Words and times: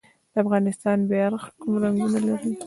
د 0.33 0.35
افغانستان 0.43 0.97
بیرغ 1.09 1.43
کوم 1.61 1.73
رنګونه 1.83 2.19
لري؟ 2.27 2.51